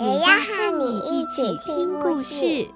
[0.00, 2.66] 也要和你一起听故事。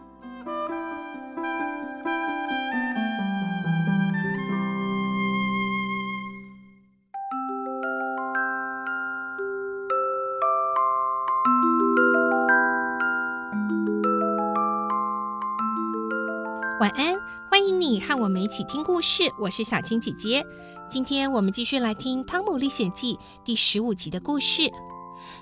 [16.79, 17.17] 晚安，
[17.51, 19.23] 欢迎你和我们一起听故事。
[19.39, 20.45] 我是小青姐姐，
[20.91, 24.71] 今天我们继续来听《汤姆历险记》第十五集的故事。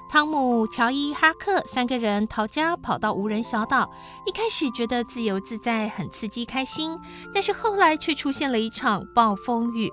[0.09, 3.91] 汤姆、乔伊、哈克三个人逃家，跑到无人小岛。
[4.27, 6.99] 一开始觉得自由自在，很刺激开心，
[7.33, 9.91] 但是后来却出现了一场暴风雨，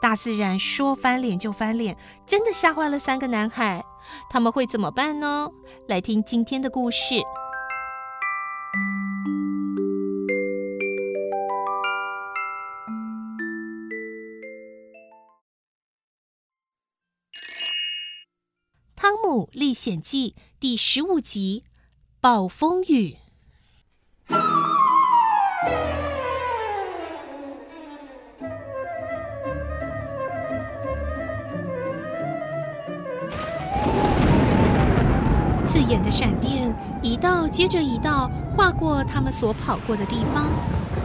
[0.00, 3.84] 大自然说翻脸就翻脸，真的吓坏了三个男孩。
[4.28, 5.48] 他们会怎么办呢？
[5.88, 7.14] 来听今天的故事。
[19.12, 21.64] 《汤姆历险记》第十五集：
[22.18, 23.18] 暴风雨。
[35.66, 40.46] 刺眼的闪电一道接着一道划过他们所跑过的地方，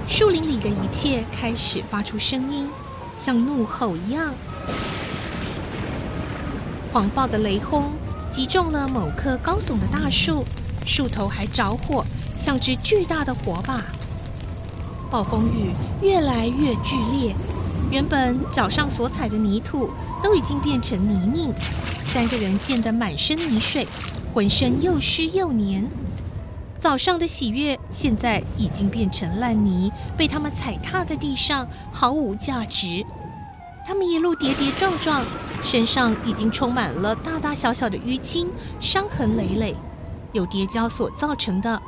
[0.08, 2.70] 树林里的一切开始发出声音，
[3.18, 4.34] 像怒吼一样。
[6.90, 7.92] 狂暴的雷轰
[8.30, 10.44] 击中了某棵高耸的大树，
[10.86, 12.06] 树头还着火，
[12.38, 13.84] 像只巨大的火把。
[15.10, 17.34] 暴风雨越来越剧烈，
[17.90, 19.90] 原本脚上所踩的泥土
[20.22, 21.54] 都已经变成泥泞，
[22.06, 23.88] 三个人溅得满身泥水，
[24.34, 25.88] 浑身又湿又黏。
[26.80, 33.04] 早上的喜悦现在已经变成烂泥，被他们踩踏在地上，毫无价值。
[33.86, 35.26] 他们一路跌跌撞撞，
[35.68, 39.76] 身上已经充满了大大小小的淤青，伤痕累累，
[40.32, 41.82] 有跌跤所造成的，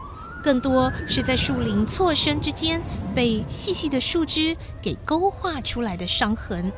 [0.44, 2.81] 更多是在树林错身之间
[3.16, 6.69] 被细细的树枝给勾画出来的伤痕。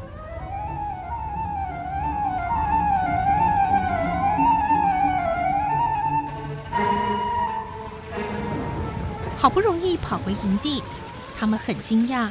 [9.36, 10.84] 好不容易跑回营地，
[11.36, 12.30] 他们很惊讶。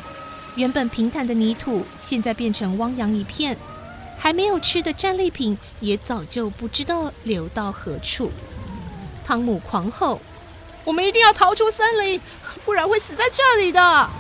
[0.55, 3.57] 原本平坦的泥土，现在变成汪洋一片，
[4.23, 8.31] 还没有吃的战利品也早就不知道流到何处。
[9.27, 10.21] 汤姆狂吼
[10.85, 12.21] ：“我们一定要逃出森林，
[12.67, 14.11] 不然会死在这里的！”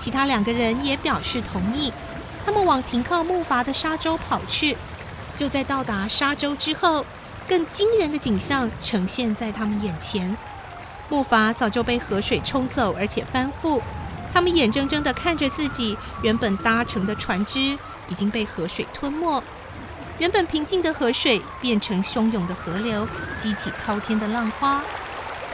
[0.00, 1.92] 其他两个人也表示同意。
[2.44, 4.76] 他们往停靠木筏的沙洲跑去。
[5.36, 7.06] 就在到达沙洲之后，
[7.46, 10.36] 更惊人的景象呈现在他们眼前：
[11.08, 13.80] 木筏早就被河水冲走，而且翻覆。
[14.34, 17.78] 他们眼睁睁地看着自己原本搭乘的船只
[18.12, 19.42] 已经被河水吞没，
[20.18, 23.08] 原本平静的河水变成汹涌的河流，
[23.38, 24.82] 激起滔天的浪花。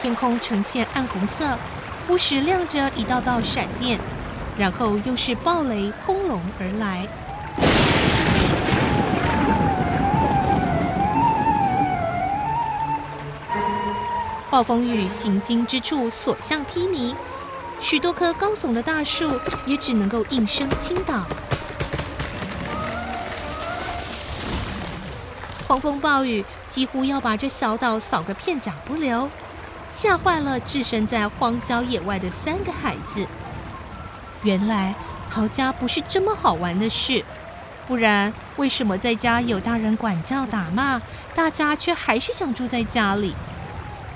[0.01, 1.57] 天空呈现暗红色，
[2.05, 3.97] 不时亮着一道道闪电，
[4.57, 7.07] 然后又是暴雷轰隆而来。
[14.49, 17.15] 暴风雨行经之处，所向披靡。
[17.79, 21.23] 许多棵高耸的大树也只能够应声倾倒。
[25.69, 29.29] 狂风暴雨几乎要把这小岛扫个片甲不留，
[29.91, 33.27] 吓坏了置身在荒郊野外的三个孩子。
[34.41, 34.95] 原来
[35.29, 37.23] 逃家不是这么好玩的事，
[37.87, 40.99] 不然为什么在家有大人管教打骂，
[41.35, 43.35] 大家却还是想住在家里？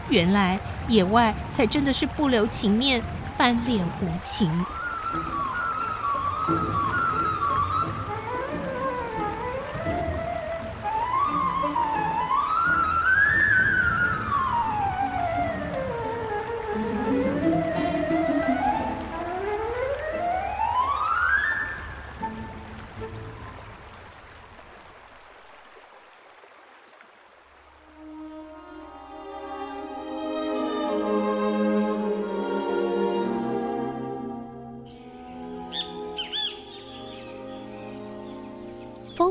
[0.09, 2.99] 原来野外才真的是不留情面。
[3.35, 4.47] 翻脸无情。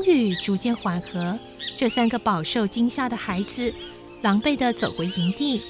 [0.05, 1.37] 雨逐渐缓和，
[1.77, 3.73] 这三个饱受惊吓的孩子
[4.21, 5.61] 狼狈地走回营地，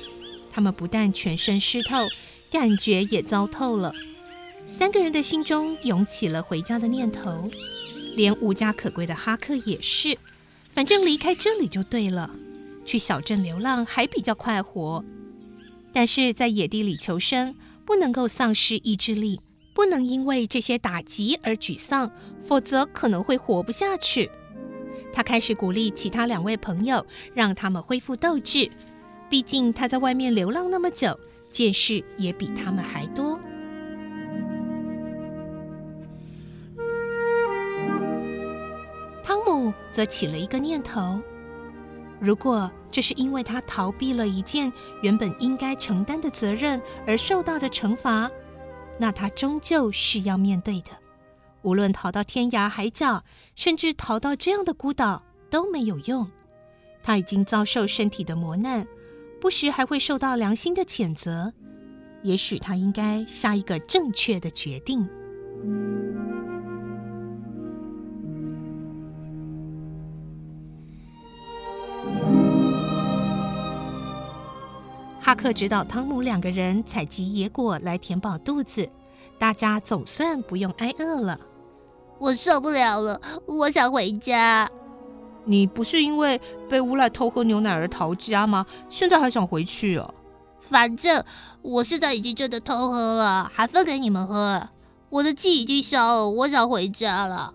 [0.52, 2.08] 他们不但全身湿透，
[2.52, 3.94] 感觉也糟透了。
[4.68, 7.50] 三个人的心中涌起了回家的念头，
[8.16, 10.18] 连无家可归的哈克也是。
[10.70, 12.30] 反正离开这里就对了，
[12.86, 15.04] 去小镇流浪还比较快活。
[15.92, 17.54] 但是在野地里求生，
[17.86, 19.40] 不能够丧失意志力，
[19.74, 22.12] 不能因为这些打击而沮丧，
[22.48, 24.30] 否则可能会活不下去。
[25.12, 28.70] 他开始鼓励其他两位朋友，让他们恢复斗志。
[29.30, 33.40] 毕竟他在外面流浪那么久，见识也比他们还多。
[39.24, 41.20] 汤姆则起了一个念头：
[42.20, 44.72] 如果这是因为他逃避了一件
[45.02, 48.30] 原本应该承担的责任而受到的惩罚，
[48.98, 50.92] 那他终究是要面对的。
[51.62, 53.24] 无论逃到天涯海角，
[53.56, 56.30] 甚至逃到这样的孤岛都没有用。
[57.02, 58.88] 他已经遭受身体的磨难，
[59.42, 61.54] 不时还会受到良心的谴责。
[62.22, 65.08] 也许他应该下一个正确的决定。
[75.26, 78.90] 哈克指导汤姆两个人采集野果来填饱肚子，
[79.40, 81.40] 大家总算不用挨饿了。
[82.20, 84.70] 我受不了了，我想回家。
[85.46, 88.66] 你不是因为被诬赖偷喝牛奶而逃家吗？
[88.90, 90.14] 现在还想回去哦？
[90.60, 91.24] 反正
[91.62, 94.68] 我现在已经真的偷喝了，还分给你们喝。
[95.10, 97.54] 我的气已经消了，我想回家了。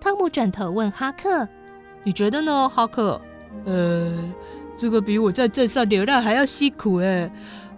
[0.00, 1.46] 汤姆转头问哈克
[2.02, 3.20] ：“你觉得呢，哈克？”
[3.66, 4.18] 呃，
[4.76, 7.30] 这个比我在镇上流浪还要辛苦哎。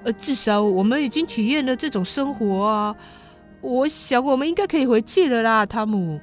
[0.05, 2.95] 呃，至少我们已经体验了这种生活啊。
[3.61, 6.21] 我想我们应该可以回去了啦，汤姆。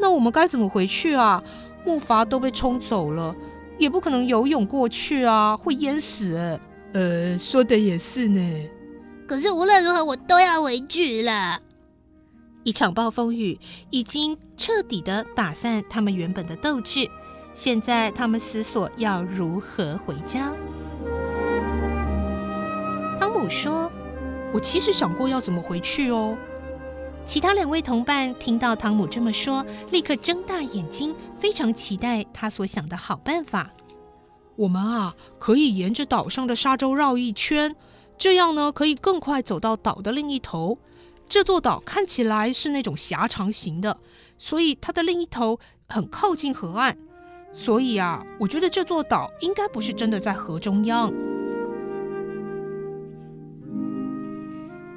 [0.00, 1.42] 那我们该怎么回去啊？
[1.84, 3.34] 木筏都被冲走了，
[3.78, 6.60] 也不可能游泳过去啊，会淹死欸。
[6.92, 8.40] 呃，说的也是呢。
[9.28, 11.60] 可是无论如何，我都要回去了。
[12.64, 13.58] 一场暴风雨
[13.90, 17.08] 已经彻底的打散他们原本的斗志，
[17.58, 20.54] 现在他们思索要如何回家。
[23.18, 23.90] 汤姆说
[24.54, 26.38] ：“我其实想过要怎么回去哦。”
[27.26, 33.72] 其他两位同伴听到汤姆这么说，立刻睁大眼睛，非常期待他所想的好办法。
[34.54, 37.74] 我们啊，可以沿着岛上的沙洲绕一圈，
[38.16, 40.78] 这样呢，可以更快走到岛的另一头。
[41.28, 43.98] 这座岛看起来是那种狭长型的，
[44.36, 45.58] 所以它的另一头
[45.88, 46.96] 很靠近河岸。
[47.60, 51.12] 所以啊，我觉得这座岛应该不是真的在河中央。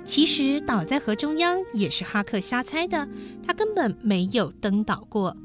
[0.05, 3.09] 其实岛在河中央也是哈克瞎猜的，
[3.43, 5.35] 他根本没有登岛过。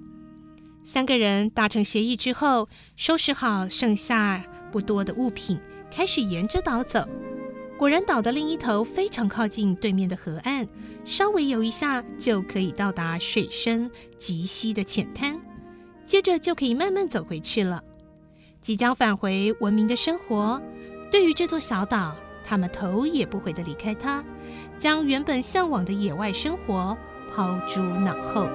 [0.85, 5.59] 三个人达成协议之后，收拾好剩下不多的物品，
[5.91, 7.09] 开始沿着岛走。
[7.79, 10.69] 果然，岛的另一头非常靠近对面的河岸，
[11.07, 15.41] 稍微游一下就可以到达水深及膝的浅滩，
[16.07, 17.83] 接着就可以慢慢走回去了。
[18.63, 20.61] 即将返回文明的生活，
[21.11, 24.25] 对于这座小岛，他们头也不回地离开它，
[24.79, 26.97] 将原本向往的野外生活
[27.35, 28.49] 抛诸脑后。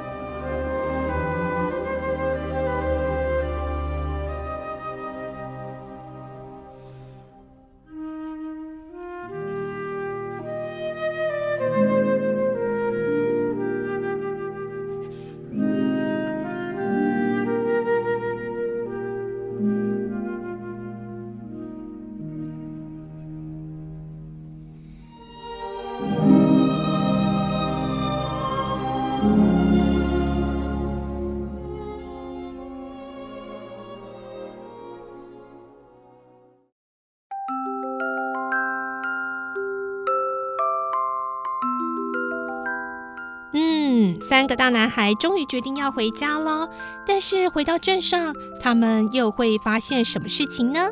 [44.32, 46.70] 三个大男孩终于决定要回家了，
[47.06, 50.90] 但是回到镇上，他们又会发现什么事情呢？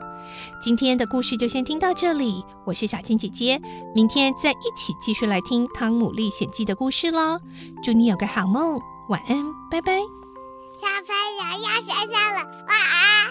[0.61, 3.57] 今天的故事就先听到这里，我是小青姐姐，
[3.95, 7.39] 明天再一起继续来听《汤姆历险记》的故事喽。
[7.81, 8.77] 祝你有个好梦，
[9.07, 9.93] 晚安，拜拜。
[10.75, 13.29] 小朋友要睡觉了，晚安。